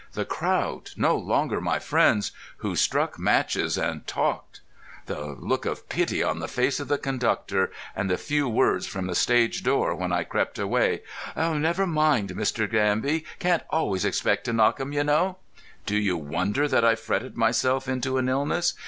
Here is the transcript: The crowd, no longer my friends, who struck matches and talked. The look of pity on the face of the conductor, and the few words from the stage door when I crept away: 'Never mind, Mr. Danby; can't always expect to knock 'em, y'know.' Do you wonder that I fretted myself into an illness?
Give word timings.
The 0.13 0.25
crowd, 0.25 0.89
no 0.97 1.15
longer 1.15 1.61
my 1.61 1.77
friends, 1.77 2.31
who 2.57 2.75
struck 2.75 3.19
matches 3.19 3.77
and 3.77 4.07
talked. 4.07 4.61
The 5.05 5.37
look 5.39 5.67
of 5.67 5.87
pity 5.89 6.23
on 6.23 6.39
the 6.39 6.47
face 6.47 6.79
of 6.79 6.87
the 6.87 6.97
conductor, 6.97 7.71
and 7.95 8.09
the 8.09 8.17
few 8.17 8.49
words 8.49 8.87
from 8.87 9.05
the 9.05 9.13
stage 9.13 9.61
door 9.61 9.93
when 9.93 10.11
I 10.11 10.23
crept 10.23 10.57
away: 10.57 11.03
'Never 11.37 11.85
mind, 11.85 12.29
Mr. 12.31 12.67
Danby; 12.67 13.25
can't 13.37 13.61
always 13.69 14.03
expect 14.03 14.45
to 14.45 14.53
knock 14.53 14.79
'em, 14.79 14.91
y'know.' 14.91 15.37
Do 15.85 15.97
you 15.97 16.17
wonder 16.17 16.67
that 16.67 16.83
I 16.83 16.95
fretted 16.95 17.37
myself 17.37 17.87
into 17.87 18.17
an 18.17 18.27
illness? 18.27 18.73